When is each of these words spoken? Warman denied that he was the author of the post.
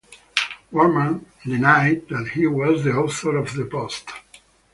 Warman 0.71 1.27
denied 1.45 2.07
that 2.09 2.29
he 2.33 2.47
was 2.47 2.83
the 2.83 2.91
author 2.91 3.37
of 3.37 3.53
the 3.53 3.65
post. 3.65 4.09